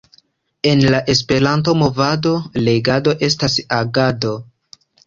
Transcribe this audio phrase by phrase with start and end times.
[0.69, 2.33] En la Esperanto-movado,
[2.65, 4.39] legado estas agado!